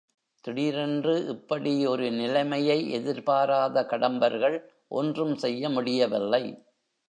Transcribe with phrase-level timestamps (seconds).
[0.45, 4.57] திடீரென்று இப்படி ஒரு நிலைமையை எதிர்பாராத கடம்பர்கள்
[4.87, 6.43] ஒன்றும் செய்ய முடியவில்லை.